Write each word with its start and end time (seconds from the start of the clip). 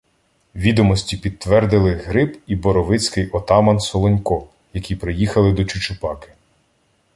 Відомості 0.55 1.17
підтвердили 1.17 1.93
Гриб 1.95 2.39
і 2.47 2.55
боровицький 2.55 3.29
отаман 3.29 3.79
Солонько, 3.79 4.47
які 4.73 4.95
приїхали 4.95 5.53
до 5.53 5.65
Чучупаки. 5.65 6.29